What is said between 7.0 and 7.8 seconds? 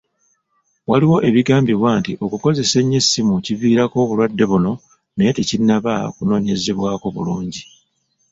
bulungi